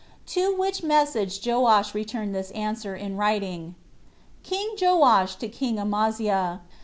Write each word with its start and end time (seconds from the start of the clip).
To 0.33 0.55
which 0.57 0.81
message 0.81 1.45
Joash 1.45 1.93
returned 1.93 2.33
this 2.33 2.49
answer 2.57 2.95
in 2.95 3.17
writing: 3.17 3.75
"King 4.41 4.73
Joash 4.81 5.35
to 5.35 5.47
king 5.47 5.77
Amaziah. 5.77 6.61